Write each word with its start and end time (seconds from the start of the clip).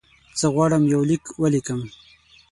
زه 0.39 0.47
غواړم 0.53 0.83
یو 0.93 1.01
لیک 1.09 1.23
ولیکم. 1.41 1.81